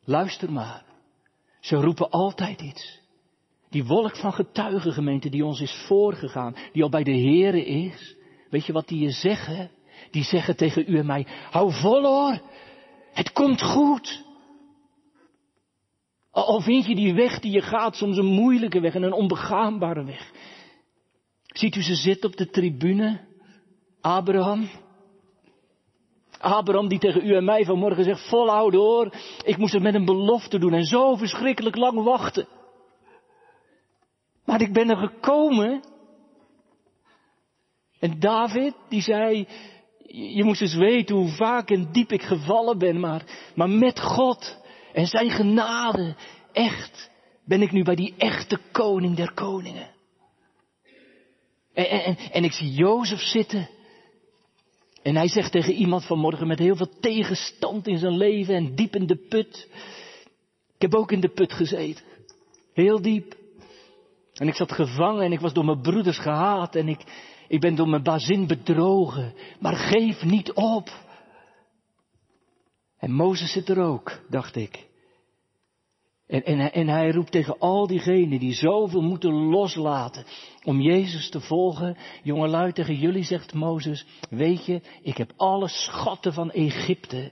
[0.03, 0.85] Luister maar.
[1.59, 3.00] Ze roepen altijd iets.
[3.71, 8.15] Die wolk van getuigengemeente die ons is voorgegaan, die al bij de Here is.
[8.49, 9.71] Weet je wat die je zeggen?
[10.11, 12.41] Die zeggen tegen u en mij, hou vol hoor,
[13.13, 14.23] het komt goed.
[16.31, 20.05] Al vind je die weg die je gaat soms een moeilijke weg en een onbegaanbare
[20.05, 20.31] weg.
[21.45, 23.19] Ziet u ze zitten op de tribune?
[24.01, 24.69] Abraham.
[26.39, 30.05] Abraham die tegen u en mij vanmorgen zegt, volhouden hoor, ik moest het met een
[30.05, 32.47] belofte doen en zo verschrikkelijk lang wachten.
[34.51, 35.83] Maar ik ben er gekomen.
[37.99, 39.47] En David, die zei,
[40.07, 44.57] je moest eens weten hoe vaak en diep ik gevallen ben, maar, maar met God
[44.93, 46.15] en zijn genade,
[46.51, 47.11] echt,
[47.45, 49.89] ben ik nu bij die echte koning der koningen.
[51.73, 53.69] En, en, en ik zie Jozef zitten.
[55.03, 58.95] En hij zegt tegen iemand vanmorgen met heel veel tegenstand in zijn leven en diep
[58.95, 59.67] in de put.
[60.75, 62.03] Ik heb ook in de put gezeten.
[62.73, 63.39] Heel diep.
[64.41, 66.99] En ik zat gevangen en ik was door mijn broeders gehaat en ik,
[67.47, 69.33] ik ben door mijn bazin bedrogen.
[69.59, 70.89] Maar geef niet op.
[72.97, 74.87] En Mozes zit er ook, dacht ik.
[76.27, 80.25] En, en, en hij roept tegen al diegenen die zoveel moeten loslaten
[80.63, 81.97] om Jezus te volgen.
[82.23, 87.31] Jongelui, tegen jullie zegt Mozes, weet je, ik heb alle schatten van Egypte,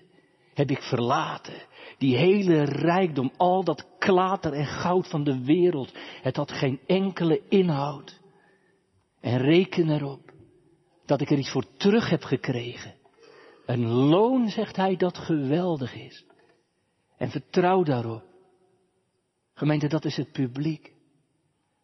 [0.53, 1.67] heb ik verlaten.
[1.99, 7.41] Die hele rijkdom, al dat klater en goud van de wereld, het had geen enkele
[7.49, 8.19] inhoud.
[9.21, 10.31] En reken erop
[11.05, 12.93] dat ik er iets voor terug heb gekregen.
[13.65, 16.25] Een loon, zegt hij, dat geweldig is.
[17.17, 18.23] En vertrouw daarop.
[19.53, 20.93] Gemeente, dat is het publiek.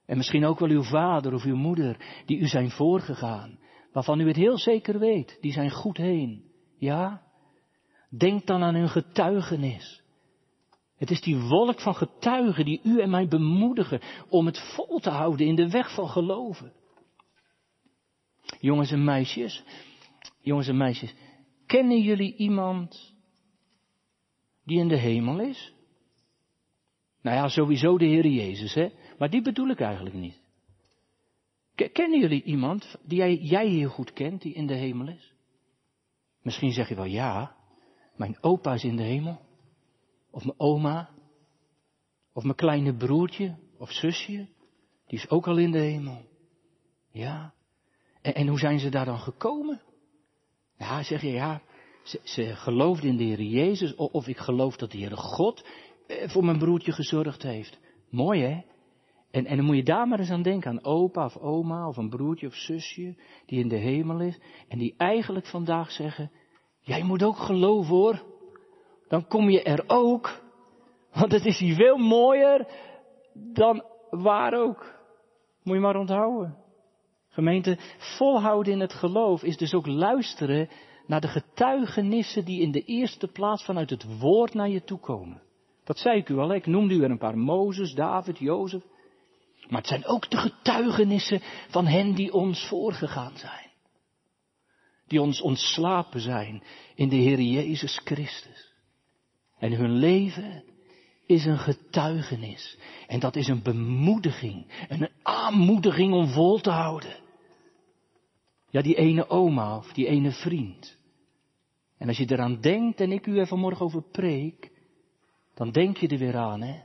[0.06, 3.60] En misschien ook wel uw vader of uw moeder, die u zijn voorgegaan,
[3.92, 6.44] waarvan u het heel zeker weet, die zijn goed heen.
[6.78, 7.22] Ja?
[8.10, 10.04] Denk dan aan hun getuigenis.
[10.98, 15.10] Het is die wolk van getuigen die u en mij bemoedigen om het vol te
[15.10, 16.74] houden in de weg van geloven.
[18.60, 19.64] Jongens en meisjes,
[20.42, 21.14] jongens en meisjes,
[21.66, 23.14] kennen jullie iemand
[24.64, 25.74] die in de hemel is?
[27.22, 28.90] Nou ja, sowieso de Heer Jezus, hè?
[29.18, 30.40] Maar die bedoel ik eigenlijk niet.
[31.76, 35.34] Kennen jullie iemand die jij, jij heel goed kent, die in de hemel is?
[36.42, 37.56] Misschien zeg je wel ja,
[38.16, 39.45] mijn opa is in de hemel.
[40.36, 41.10] Of mijn oma.
[42.34, 44.48] Of mijn kleine broertje of zusje.
[45.08, 46.26] Die is ook al in de hemel.
[47.12, 47.54] Ja.
[48.22, 49.82] En, en hoe zijn ze daar dan gekomen?
[50.78, 51.62] Ja, zeg je ja.
[52.04, 53.96] Ze, ze geloofden in de Heer Jezus.
[53.96, 55.68] Of, ik geloof dat de Heere God
[56.08, 57.80] eh, voor mijn broertje gezorgd heeft.
[58.10, 58.62] Mooi hè?
[59.32, 61.98] En, en dan moet je daar maar eens aan denken, aan opa of oma of
[61.98, 63.16] een broertje of zusje
[63.46, 64.40] die in de hemel is.
[64.68, 66.32] En die eigenlijk vandaag zeggen,
[66.80, 68.34] jij moet ook geloven hoor
[69.08, 70.44] dan kom je er ook.
[71.14, 72.68] Want het is hier veel mooier
[73.34, 74.94] dan waar ook.
[75.64, 76.58] Moet je maar onthouden.
[77.30, 77.78] Gemeente,
[78.18, 80.70] volhouden in het geloof is dus ook luisteren
[81.08, 85.42] naar de getuigenissen die in de eerste plaats vanuit het woord naar je toe komen.
[85.84, 88.84] Dat zei ik u al, ik noemde u er een paar, Mozes, David, Jozef.
[89.68, 93.72] Maar het zijn ook de getuigenissen van hen die ons voorgegaan zijn.
[95.08, 96.64] Die ons ontslapen zijn
[96.96, 98.65] in de Heer Jezus Christus.
[99.58, 100.64] En hun leven
[101.26, 102.78] is een getuigenis.
[103.08, 107.24] En dat is een bemoediging, een aanmoediging om vol te houden.
[108.70, 110.98] Ja, die ene oma of die ene vriend.
[111.98, 114.72] En als je eraan denkt en ik u er vanmorgen over preek,
[115.54, 116.82] dan denk je er weer aan, hè?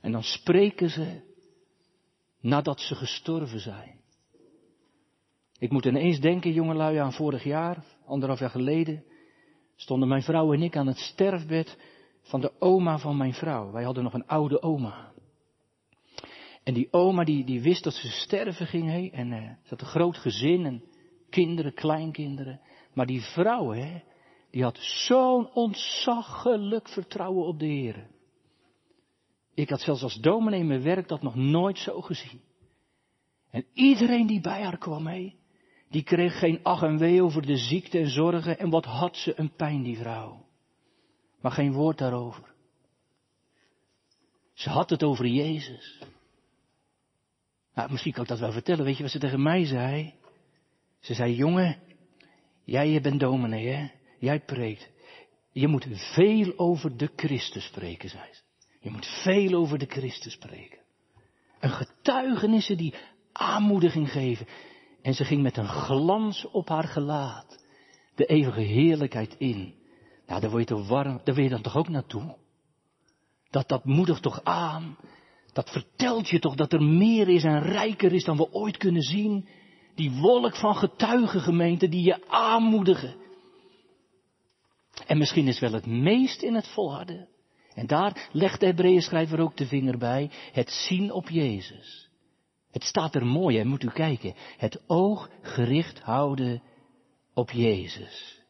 [0.00, 1.20] En dan spreken ze
[2.40, 4.00] nadat ze gestorven zijn.
[5.58, 9.04] Ik moet ineens denken, jongelui, aan vorig jaar, anderhalf jaar geleden,
[9.82, 11.78] stonden mijn vrouw en ik aan het sterfbed
[12.22, 13.70] van de oma van mijn vrouw.
[13.70, 15.12] Wij hadden nog een oude oma.
[16.62, 19.80] En die oma die, die wist dat ze sterven ging, hè, en uh, ze had
[19.80, 20.82] een groot gezin en
[21.30, 22.60] kinderen, kleinkinderen.
[22.94, 24.02] Maar die vrouw, hè,
[24.50, 28.06] die had zo'n ontzaglijk vertrouwen op de Heer.
[29.54, 32.40] Ik had zelfs als dominee in mijn werk dat nog nooit zo gezien.
[33.50, 35.34] En iedereen die bij haar kwam, hé,
[35.92, 38.58] die kreeg geen ach en wee over de ziekte en zorgen.
[38.58, 40.46] En wat had ze een pijn, die vrouw.
[41.40, 42.54] Maar geen woord daarover.
[44.54, 45.98] Ze had het over Jezus.
[47.74, 48.84] Nou, misschien kan ik dat wel vertellen.
[48.84, 50.14] Weet je wat ze tegen mij zei?
[51.00, 51.78] Ze zei, jongen,
[52.64, 53.90] jij bent dominee, hè?
[54.18, 54.90] Jij preekt.
[55.52, 58.40] Je moet veel over de Christus spreken, zei ze.
[58.80, 60.78] Je moet veel over de Christus spreken.
[61.60, 62.94] Een getuigenissen die
[63.32, 64.46] aanmoediging geven.
[65.02, 67.64] En ze ging met een glans op haar gelaat
[68.14, 69.74] de eeuwige heerlijkheid in.
[70.26, 72.36] Nou, daar word je toch warm, daar wil je dan toch ook naartoe?
[73.50, 74.96] Dat, dat moedigt toch aan?
[75.52, 79.02] Dat vertelt je toch dat er meer is en rijker is dan we ooit kunnen
[79.02, 79.48] zien?
[79.94, 83.14] Die wolk van getuigengemeenten die je aanmoedigen.
[85.06, 87.28] En misschien is wel het meest in het volharden.
[87.74, 90.30] En daar legt de Hebreeën schrijver ook de vinger bij.
[90.52, 92.10] Het zien op Jezus.
[92.72, 94.34] Het staat er mooi, hè, moet u kijken.
[94.56, 96.62] Het oog gericht houden
[97.34, 98.40] op Jezus.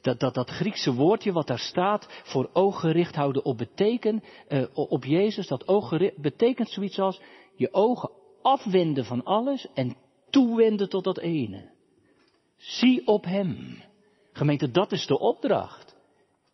[0.00, 4.64] Dat, dat, dat Griekse woordje wat daar staat voor oog gericht houden op beteken, uh,
[4.74, 7.20] op Jezus, dat oog gericht, betekent zoiets als
[7.56, 8.10] je ogen
[8.42, 9.96] afwenden van alles en
[10.30, 11.70] toewenden tot dat ene.
[12.56, 13.82] Zie op Hem.
[14.32, 15.96] Gemeente, dat is de opdracht.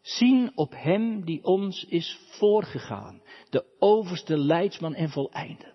[0.01, 3.23] Zien op Hem die ons is voorgegaan.
[3.51, 5.72] De overste leidsman en voleinder.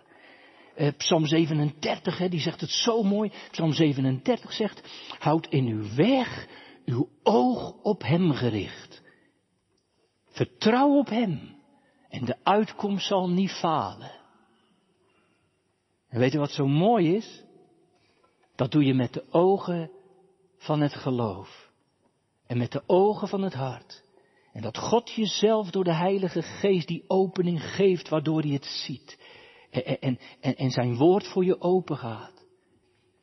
[0.78, 3.32] Uh, Psalm 37, hè, die zegt het zo mooi.
[3.52, 4.82] Psalm 37 zegt,
[5.20, 6.48] houd in uw weg
[6.86, 9.02] uw oog op Hem gericht.
[10.28, 11.56] Vertrouw op Hem.
[12.10, 14.12] En de uitkomst zal niet falen.
[16.10, 17.44] En weet u wat zo mooi is?
[18.56, 19.92] Dat doe je met de ogen
[20.58, 21.70] van het geloof.
[22.46, 24.04] En met de ogen van het hart.
[24.54, 29.18] En dat God jezelf door de Heilige Geest die opening geeft waardoor hij het ziet.
[29.84, 32.46] En, en, en, zijn woord voor je open gaat.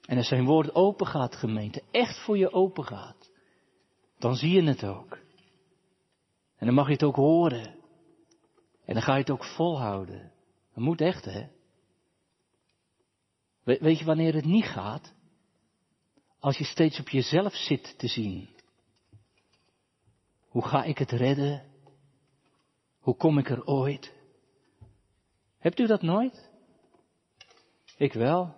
[0.07, 3.30] En als zijn woord open gaat, gemeente, echt voor je open gaat,
[4.18, 5.18] dan zie je het ook.
[6.57, 7.74] En dan mag je het ook horen.
[8.84, 10.32] En dan ga je het ook volhouden.
[10.74, 11.46] Dat moet echt, hè?
[13.64, 15.14] weet je wanneer het niet gaat?
[16.38, 18.48] Als je steeds op jezelf zit te zien.
[20.48, 21.62] Hoe ga ik het redden?
[22.98, 24.13] Hoe kom ik er ooit?
[25.64, 26.50] Hebt u dat nooit?
[27.96, 28.54] Ik wel.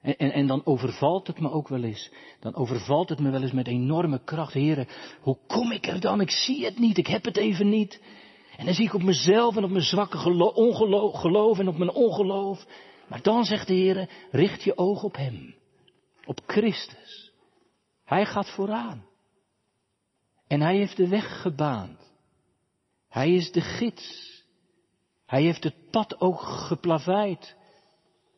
[0.00, 2.12] En, en, en, dan overvalt het me ook wel eens.
[2.40, 4.52] Dan overvalt het me wel eens met enorme kracht.
[4.52, 4.88] Heren,
[5.20, 6.20] hoe kom ik er dan?
[6.20, 8.02] Ik zie het niet, ik heb het even niet.
[8.56, 10.18] En dan zie ik op mezelf en op mijn zwakke
[11.12, 12.66] geloof en op mijn ongeloof.
[13.08, 15.54] Maar dan zegt de Heer, richt je oog op Hem.
[16.24, 17.32] Op Christus.
[18.04, 19.06] Hij gaat vooraan.
[20.46, 22.12] En Hij heeft de weg gebaand.
[23.08, 24.27] Hij is de gids.
[25.28, 27.56] Hij heeft het pad ook geplaveid.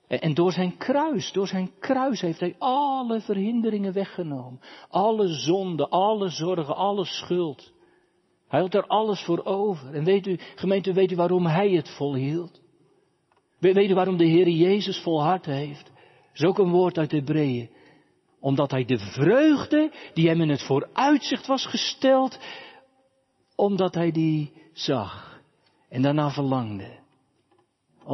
[0.08, 4.60] En door zijn kruis, door zijn kruis heeft hij alle verhinderingen weggenomen.
[4.88, 7.72] Alle zonde, alle zorgen, alle schuld.
[8.48, 9.94] Hij had er alles voor over.
[9.94, 12.60] En weet u, gemeente, weet u waarom hij het volhield?
[13.58, 15.84] Weet u waarom de Heer Jezus volhard heeft?
[15.84, 17.70] Dat is ook een woord uit Hebreeën.
[18.40, 22.38] Omdat hij de vreugde die hem in het vooruitzicht was gesteld,
[23.54, 25.29] omdat hij die zag
[25.90, 27.00] en daarna verlangde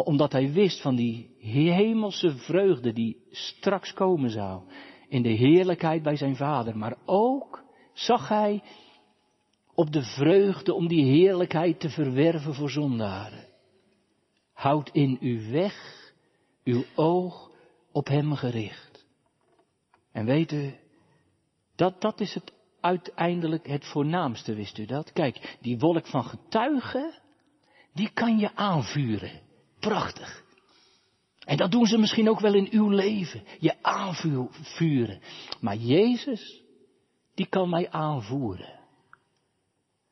[0.05, 4.62] omdat hij wist van die hemelse vreugde die straks komen zou.
[5.09, 6.79] In de heerlijkheid bij zijn vader.
[6.79, 8.62] Maar ook zag hij
[9.74, 13.47] op de vreugde om die heerlijkheid te verwerven voor zondaren.
[14.53, 16.12] Houd in uw weg
[16.64, 17.51] uw oog
[17.93, 19.07] op hem gericht.
[20.12, 20.74] En weet u,
[21.77, 25.12] dat, dat is het uiteindelijk het voornaamste, wist u dat?
[25.12, 27.20] Kijk, die wolk van getuigen,
[27.97, 29.40] die kan je aanvuren.
[29.78, 30.44] Prachtig.
[31.44, 33.42] En dat doen ze misschien ook wel in uw leven.
[33.59, 35.20] Je aanvuren.
[35.61, 36.62] Maar Jezus,
[37.34, 38.80] die kan mij aanvoeren.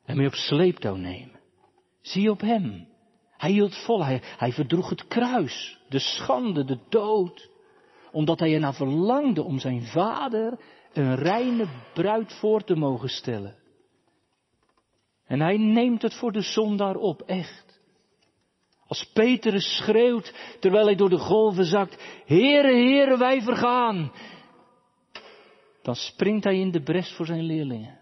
[0.04, 1.40] En mij op sleeptouw nemen.
[2.00, 2.88] Zie op hem.
[3.36, 4.04] Hij hield vol.
[4.04, 5.78] Hij, verdroeg het kruis.
[5.88, 7.50] De schande, de dood.
[8.12, 10.58] Omdat hij ernaar verlangde om zijn vader
[10.92, 13.56] een reine bruid voor te mogen stellen.
[15.26, 17.63] En hij neemt het voor de zondaar op, echt.
[18.94, 24.12] Als Petrus schreeuwt, terwijl hij door de golven zakt, Heere, Heere, wij vergaan.
[25.82, 27.98] Dan springt hij in de bres voor zijn leerlingen.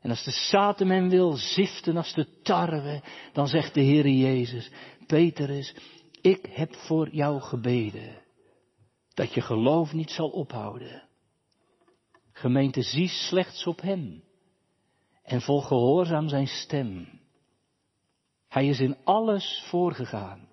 [0.00, 3.02] En als de Satan hem wil ziften als de tarwe,
[3.32, 4.70] dan zegt de Heere Jezus,
[5.06, 5.74] Petrus,
[6.20, 8.22] ik heb voor jou gebeden,
[9.14, 11.08] dat je geloof niet zal ophouden.
[12.32, 14.22] Gemeente, zie slechts op hem
[15.22, 17.22] en volg gehoorzaam zijn stem.
[18.54, 20.48] Hij is in alles voorgegaan.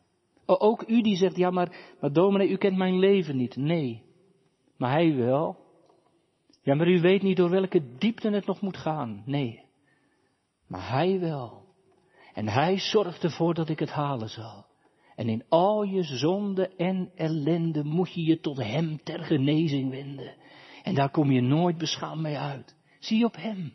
[0.46, 3.56] ook u die zegt, ja maar, maar dominee, u kent mijn leven niet.
[3.56, 4.04] Nee,
[4.78, 5.58] maar hij wel.
[6.62, 9.24] Ja, maar u weet niet door welke diepte het nog moet gaan.
[9.26, 9.64] Nee,
[10.68, 11.66] maar hij wel.
[12.34, 14.66] En hij zorgt ervoor dat ik het halen zal.
[15.16, 20.36] En in al je zonde en ellende moet je je tot hem ter genezing wenden.
[20.84, 22.76] En daar kom je nooit beschaamd mee uit.
[23.00, 23.74] Zie op hem.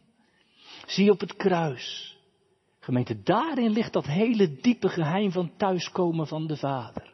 [0.87, 2.16] Zie op het kruis.
[2.87, 7.13] Gemeente, daarin ligt dat hele diepe geheim van thuiskomen van de Vader.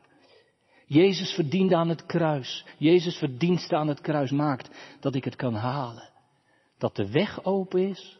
[0.86, 2.64] Jezus verdiende aan het kruis.
[2.78, 6.10] Jezus verdienste aan het kruis maakt dat ik het kan halen.
[6.78, 8.18] Dat de weg open is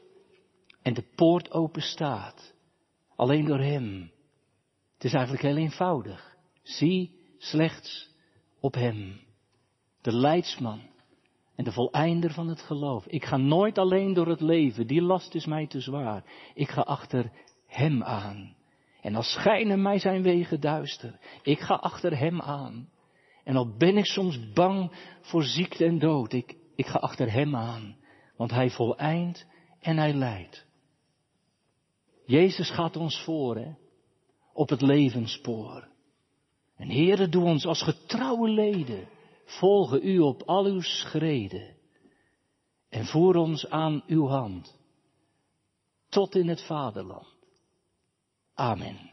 [0.83, 2.55] en de poort open staat.
[3.17, 4.11] Alleen door Hem.
[4.95, 6.37] Het is eigenlijk heel eenvoudig.
[6.63, 8.09] Zie slechts
[8.61, 9.21] op Hem.
[10.01, 10.81] De leidsman
[11.57, 13.07] en de voleinder van het geloof.
[13.07, 16.25] Ik ga nooit alleen door het leven, die last is mij te zwaar.
[16.55, 17.31] Ik ga achter
[17.67, 18.57] Hem aan.
[19.01, 22.89] En al schijnen mij zijn wegen duister, ik ga achter Hem aan.
[23.45, 27.57] En al ben ik soms bang voor ziekte en dood, ik, ik ga achter Hem
[27.57, 27.97] aan.
[28.37, 29.47] Want Hij voleind
[29.81, 30.67] en Hij leidt.
[32.27, 33.71] Jezus gaat ons voor, hè,
[34.53, 35.89] op het levensspoor.
[36.77, 39.09] En Heere, doe ons als getrouwe leden
[39.59, 41.77] volgen u op al uw schreden
[42.89, 44.79] en voer ons aan uw hand
[46.09, 47.27] tot in het vaderland.
[48.55, 49.12] Amen.